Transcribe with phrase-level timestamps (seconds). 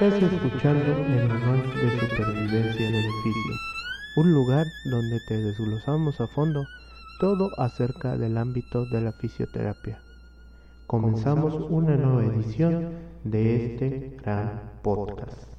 [0.00, 3.54] Estás escuchando el manual de supervivencia del oficio,
[4.16, 6.64] un lugar donde te desglosamos a fondo
[7.20, 10.00] todo acerca del ámbito de la fisioterapia.
[10.88, 12.88] Comenzamos una nueva edición
[13.22, 15.53] de este gran podcast.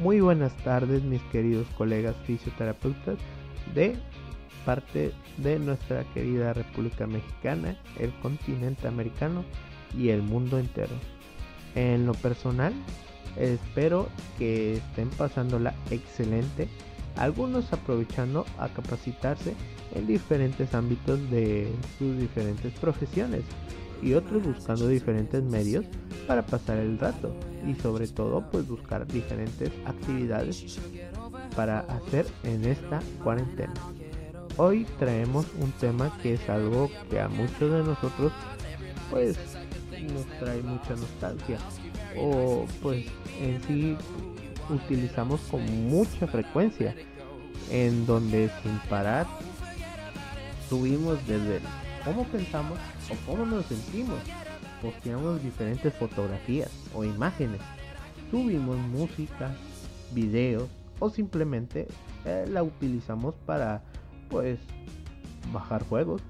[0.00, 3.18] Muy buenas tardes mis queridos colegas fisioterapeutas
[3.74, 3.98] de
[4.64, 9.44] parte de nuestra querida República Mexicana, el continente americano
[9.94, 10.94] y el mundo entero.
[11.74, 12.72] En lo personal,
[13.36, 16.68] espero que estén pasándola excelente,
[17.16, 19.54] algunos aprovechando a capacitarse
[19.94, 23.42] en diferentes ámbitos de sus diferentes profesiones
[24.02, 25.84] y otros buscando diferentes medios
[26.26, 27.34] para pasar el rato
[27.66, 30.78] y sobre todo pues buscar diferentes actividades
[31.54, 33.74] para hacer en esta cuarentena.
[34.56, 38.32] Hoy traemos un tema que es algo que a muchos de nosotros
[39.10, 39.36] pues
[40.12, 41.58] nos trae mucha nostalgia
[42.16, 43.06] o pues
[43.40, 43.96] en sí
[44.70, 46.94] utilizamos con mucha frecuencia
[47.70, 49.26] en donde sin parar
[50.68, 51.60] subimos desde
[52.04, 52.78] cómo pensamos
[53.10, 54.18] o cómo nos sentimos
[54.80, 57.60] posteamos diferentes fotografías o imágenes,
[58.30, 59.54] subimos música,
[60.12, 61.86] videos o simplemente
[62.24, 63.82] eh, la utilizamos para
[64.28, 64.58] pues
[65.52, 66.22] bajar juegos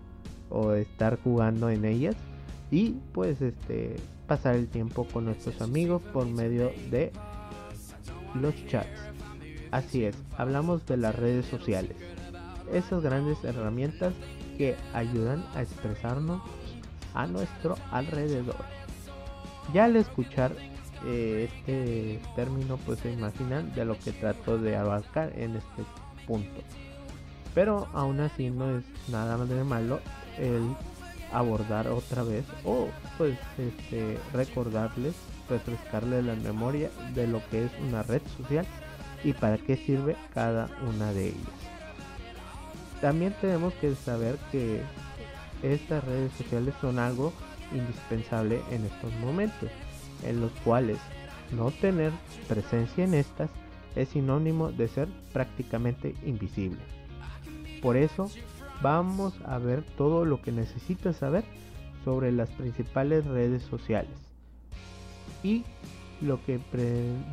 [0.48, 2.16] o estar jugando en ellas
[2.70, 3.96] y pues este
[4.26, 7.12] pasar el tiempo con nuestros amigos por medio de
[8.34, 9.00] los chats.
[9.70, 11.96] Así es, hablamos de las redes sociales.
[12.72, 14.14] Esas grandes herramientas
[14.58, 16.42] que ayudan a expresarnos
[17.14, 18.64] a nuestro alrededor.
[19.72, 20.52] Ya al escuchar
[21.06, 25.84] eh, este término pues se imaginan de lo que trato de abarcar en este
[26.26, 26.60] punto.
[27.54, 30.00] Pero aún así no es nada de malo
[30.38, 30.62] el
[31.32, 35.14] abordar otra vez o pues este, recordarles,
[35.50, 38.64] refrescarles la memoria de lo que es una red social
[39.22, 41.60] y para qué sirve cada una de ellas.
[43.00, 44.80] También tenemos que saber que
[45.62, 47.32] estas redes sociales son algo
[47.72, 49.70] indispensable en estos momentos,
[50.24, 50.98] en los cuales
[51.52, 52.12] no tener
[52.48, 53.50] presencia en estas
[53.96, 56.78] es sinónimo de ser prácticamente invisible.
[57.82, 58.30] Por eso
[58.82, 61.44] vamos a ver todo lo que necesitas saber
[62.04, 64.29] sobre las principales redes sociales.
[65.42, 65.64] Y
[66.20, 66.58] lo que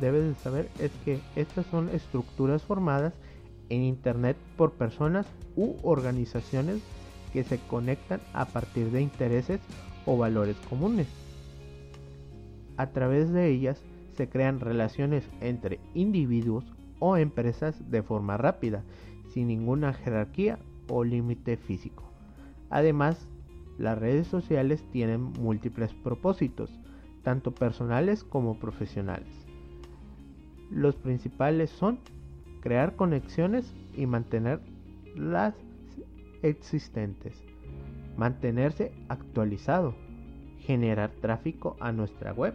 [0.00, 3.14] debes de saber es que estas son estructuras formadas
[3.68, 5.26] en Internet por personas
[5.56, 6.80] u organizaciones
[7.32, 9.60] que se conectan a partir de intereses
[10.06, 11.06] o valores comunes.
[12.78, 13.82] A través de ellas
[14.16, 16.64] se crean relaciones entre individuos
[16.98, 18.84] o empresas de forma rápida,
[19.28, 20.58] sin ninguna jerarquía
[20.88, 22.04] o límite físico.
[22.70, 23.28] Además,
[23.78, 26.70] las redes sociales tienen múltiples propósitos,
[27.28, 29.28] tanto personales como profesionales.
[30.70, 31.98] Los principales son
[32.62, 34.60] crear conexiones y mantener
[35.14, 35.54] las
[36.40, 37.44] existentes,
[38.16, 39.94] mantenerse actualizado,
[40.60, 42.54] generar tráfico a nuestra web,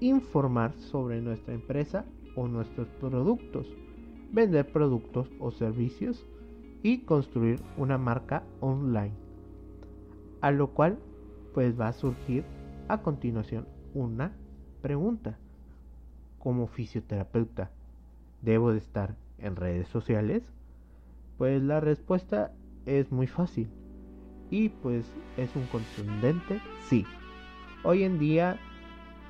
[0.00, 2.04] informar sobre nuestra empresa
[2.36, 3.66] o nuestros productos,
[4.30, 6.26] vender productos o servicios
[6.82, 9.14] y construir una marca online.
[10.42, 10.98] A lo cual
[11.54, 12.44] pues va a surgir
[12.92, 14.32] a continuación una
[14.82, 15.38] pregunta.
[16.38, 17.70] Como fisioterapeuta,
[18.42, 20.52] ¿debo de estar en redes sociales?
[21.38, 22.52] Pues la respuesta
[22.84, 23.70] es muy fácil
[24.50, 25.06] y pues
[25.38, 27.06] es un contundente sí.
[27.82, 28.58] Hoy en día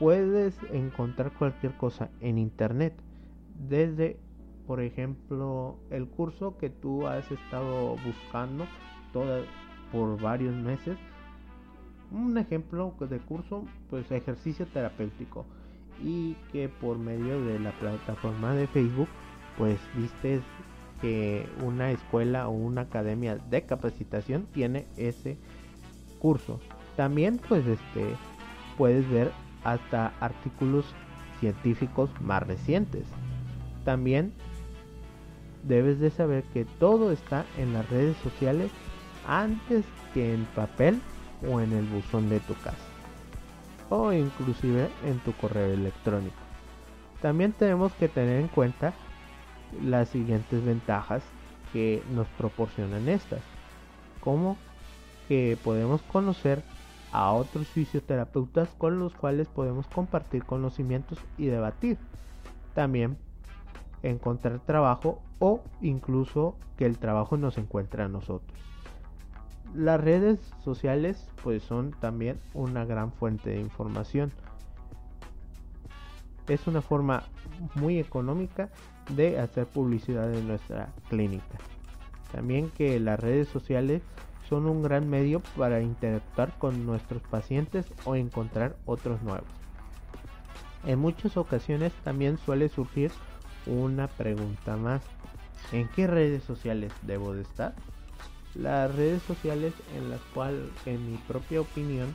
[0.01, 2.95] puedes encontrar cualquier cosa en internet,
[3.69, 4.19] desde
[4.67, 8.67] por ejemplo el curso que tú has estado buscando
[9.93, 10.99] por varios meses.
[12.13, 15.47] Un ejemplo de curso, pues ejercicio terapéutico
[16.05, 19.09] y que por medio de la plataforma de Facebook,
[19.57, 20.43] pues viste
[21.01, 25.39] que una escuela o una academia de capacitación tiene ese
[26.19, 26.61] curso.
[26.97, 28.15] También pues este
[28.77, 29.33] puedes ver
[29.65, 30.85] hasta artículos
[31.41, 33.05] científicos más recientes.
[33.85, 34.33] También
[35.65, 38.71] debes de saber que todo está en las redes sociales
[39.27, 39.85] antes
[40.15, 41.01] que en papel
[41.49, 42.93] o en el buzón de tu casa
[43.93, 46.37] o inclusive en tu correo electrónico.
[47.21, 48.95] También tenemos que tener en cuenta
[49.83, 51.23] las siguientes ventajas
[51.75, 53.43] que nos proporcionan estas,
[54.21, 54.57] como
[55.29, 56.63] que podemos conocer
[57.13, 61.99] a otros fisioterapeutas con los cuales podemos compartir conocimientos y debatir.
[62.75, 63.19] También
[64.03, 68.59] encontrar trabajo o incluso que el trabajo nos encuentre a nosotros.
[69.75, 74.33] Las redes sociales pues son también una gran fuente de información.
[76.47, 77.25] Es una forma
[77.75, 78.69] muy económica
[79.17, 81.59] de hacer publicidad en nuestra clínica.
[82.33, 84.03] También que las redes sociales
[84.49, 89.49] son un gran medio para interactuar con nuestros pacientes o encontrar otros nuevos.
[90.85, 93.13] En muchas ocasiones también suele surgir
[93.67, 95.03] una pregunta más.
[95.71, 97.75] ¿En qué redes sociales debo de estar?
[98.55, 102.15] Las redes sociales en las cuales, en mi propia opinión,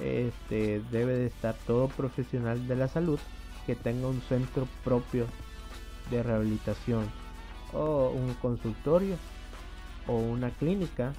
[0.00, 3.18] este, debe de estar todo profesional de la salud
[3.66, 5.26] que tenga un centro propio
[6.10, 7.06] de rehabilitación
[7.72, 9.16] o un consultorio
[10.06, 11.14] o una clínica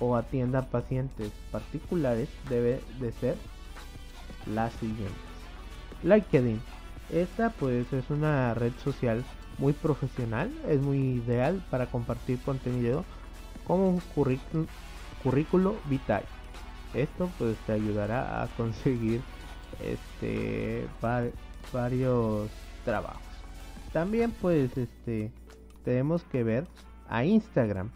[0.00, 3.36] o atienda pacientes particulares debe de ser
[4.46, 5.14] la siguiente.
[6.02, 6.60] LinkedIn.
[7.10, 9.24] Esta pues es una red social
[9.58, 13.04] muy profesional, es muy ideal para compartir contenido
[13.66, 14.00] como un
[15.22, 16.24] currículo vitae.
[16.94, 19.20] Esto pues te ayudará a conseguir
[19.82, 20.86] este
[21.72, 22.48] varios
[22.84, 23.22] trabajos.
[23.92, 25.30] También pues este
[25.84, 26.66] tenemos que ver
[27.08, 27.90] a Instagram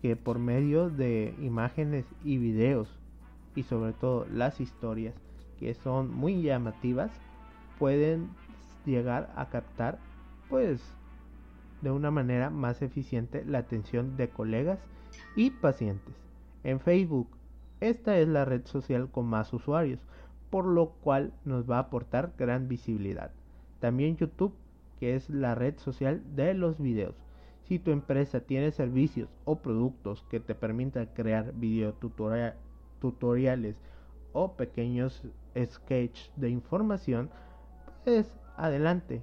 [0.00, 2.88] que por medio de imágenes y videos
[3.54, 5.14] y sobre todo las historias
[5.60, 7.10] que son muy llamativas
[7.78, 8.30] pueden
[8.84, 9.98] llegar a captar
[10.48, 10.80] pues
[11.82, 14.78] de una manera más eficiente la atención de colegas
[15.36, 16.14] y pacientes.
[16.64, 17.28] En Facebook,
[17.80, 20.00] esta es la red social con más usuarios,
[20.50, 23.30] por lo cual nos va a aportar gran visibilidad.
[23.80, 24.54] También YouTube,
[25.00, 27.16] que es la red social de los videos.
[27.64, 33.76] Si tu empresa tiene servicios o productos que te permitan crear videotutoriales
[34.32, 35.22] o pequeños
[35.56, 37.30] sketches de información,
[38.04, 39.22] pues adelante.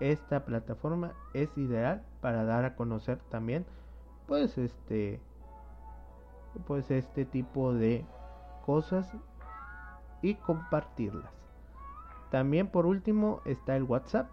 [0.00, 3.66] Esta plataforma es ideal para dar a conocer también
[4.26, 5.20] pues este
[6.66, 8.04] pues este tipo de
[8.64, 9.10] cosas
[10.22, 11.32] y compartirlas.
[12.30, 14.28] También por último está el WhatsApp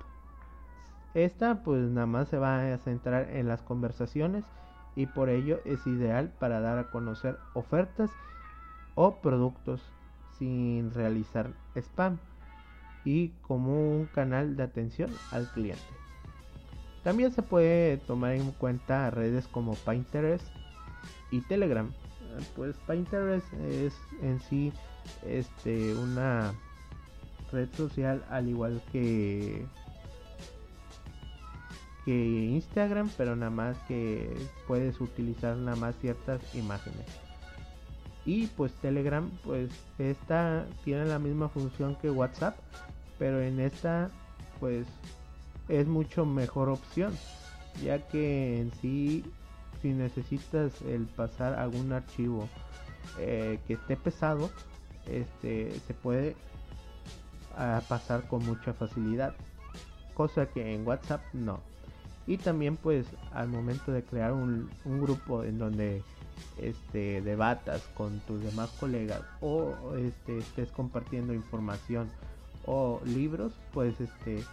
[1.16, 4.44] esta pues nada más se va a centrar en las conversaciones
[4.98, 8.12] y por ello es ideal para dar a conocer ofertas
[8.96, 9.82] o productos
[10.38, 12.20] sin realizar spam
[13.06, 15.81] y como un canal de atención al cliente.
[17.04, 20.48] También se puede tomar en cuenta redes como Pinterest
[21.31, 21.92] y Telegram.
[22.56, 24.74] Pues Pinterest es en sí
[25.24, 26.54] este una
[27.52, 29.66] red social al igual que
[32.06, 34.31] que Instagram, pero nada más que
[34.68, 37.06] puedes utilizar nada más ciertas imágenes.
[38.25, 42.58] Y pues Telegram, pues esta tiene la misma función que WhatsApp,
[43.17, 44.10] pero en esta
[44.60, 44.88] pues
[45.67, 47.13] es mucho mejor opción,
[47.84, 49.24] ya que en sí
[49.81, 52.48] si necesitas el pasar algún archivo
[53.19, 54.50] eh, que esté pesado,
[55.05, 56.36] este se puede
[57.57, 59.36] ah, pasar con mucha facilidad,
[60.13, 61.60] cosa que en WhatsApp no.
[62.27, 66.01] Y también pues al momento de crear un, grupo en donde
[66.57, 72.10] este debatas con tus demás colegas o este estés compartiendo información
[72.65, 74.43] o libros pues este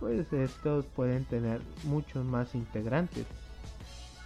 [0.00, 3.26] pues estos pueden tener muchos más integrantes.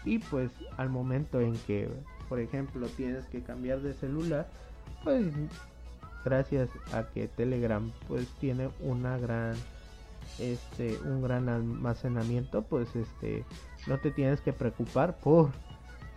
[0.04, 1.88] Y pues al momento en que
[2.28, 4.48] por ejemplo tienes que cambiar de celular
[5.04, 5.32] pues
[6.24, 9.54] gracias a que telegram pues tiene una gran
[10.38, 13.44] este un gran almacenamiento pues este
[13.86, 15.50] no te tienes que preocupar por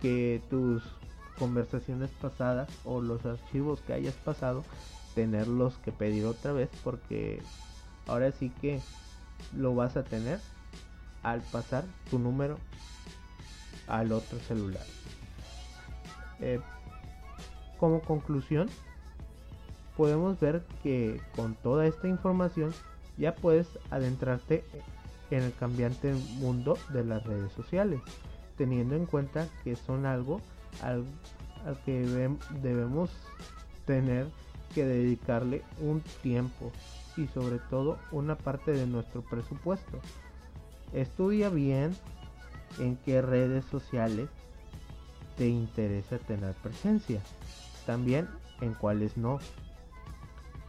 [0.00, 0.82] que tus
[1.38, 4.64] conversaciones pasadas o los archivos que hayas pasado
[5.16, 7.42] tenerlos que pedir otra vez porque
[8.06, 8.80] ahora sí que
[9.56, 10.38] lo vas a tener
[11.22, 12.58] al pasar tu número
[13.88, 14.84] al otro celular.
[16.40, 16.60] Eh,
[17.78, 18.68] como conclusión
[19.96, 22.74] podemos ver que con toda esta información
[23.16, 24.64] ya puedes adentrarte
[25.30, 28.00] en el cambiante mundo de las redes sociales,
[28.58, 30.42] teniendo en cuenta que son algo
[30.82, 31.06] al,
[31.86, 32.28] que
[32.62, 33.10] debemos
[33.86, 34.26] tener
[34.76, 36.70] que dedicarle un tiempo
[37.16, 40.00] y sobre todo una parte de nuestro presupuesto.
[40.92, 41.96] Estudia bien
[42.78, 44.28] en qué redes sociales
[45.38, 47.22] te interesa tener presencia,
[47.86, 48.28] también
[48.60, 49.38] en cuáles no.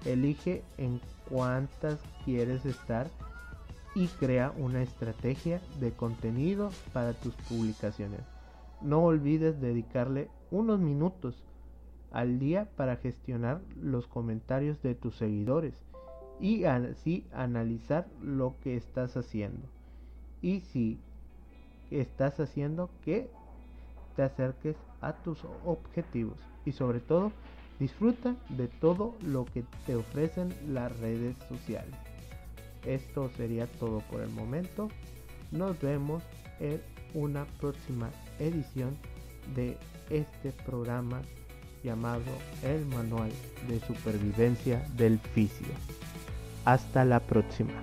[0.05, 3.09] Elige en cuántas quieres estar
[3.93, 8.21] y crea una estrategia de contenido para tus publicaciones.
[8.79, 11.43] No olvides dedicarle unos minutos
[12.11, 15.73] al día para gestionar los comentarios de tus seguidores
[16.39, 19.67] y así analizar lo que estás haciendo.
[20.41, 20.99] Y si
[21.91, 23.29] estás haciendo que
[24.15, 27.31] te acerques a tus objetivos y sobre todo
[27.79, 31.93] disfruta de todo lo que te ofrecen las redes sociales.
[32.85, 34.89] Esto sería todo por el momento.
[35.51, 36.23] Nos vemos
[36.59, 36.81] en
[37.13, 38.09] una próxima
[38.39, 38.97] edición
[39.55, 39.77] de
[40.09, 41.21] este programa
[41.83, 42.23] llamado
[42.63, 43.31] El Manual
[43.67, 45.73] de Supervivencia del Fisio.
[46.65, 47.73] Hasta la próxima.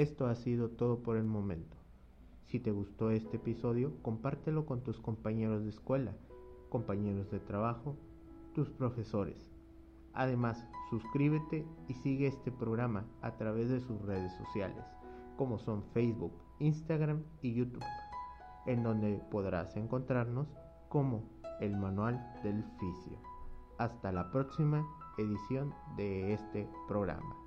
[0.00, 1.79] Esto ha sido todo por el momento.
[2.50, 6.16] Si te gustó este episodio, compártelo con tus compañeros de escuela,
[6.68, 7.94] compañeros de trabajo,
[8.56, 9.48] tus profesores.
[10.14, 14.84] Además, suscríbete y sigue este programa a través de sus redes sociales,
[15.36, 17.84] como son Facebook, Instagram y YouTube,
[18.66, 20.48] en donde podrás encontrarnos
[20.88, 21.22] como
[21.60, 23.16] el Manual del Fisio.
[23.78, 24.84] Hasta la próxima
[25.18, 27.39] edición de este programa.